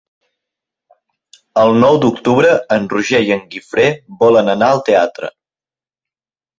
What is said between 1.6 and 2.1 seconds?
El nou